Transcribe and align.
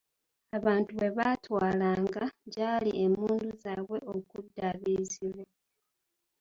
Abantu 0.57 0.89
bwe 0.97 1.09
baatwalanga 1.17 2.23
gy'ali 2.53 2.91
emmundu 3.05 3.49
zaabwe 3.61 3.97
okuddaabirizibwa. 4.15 5.43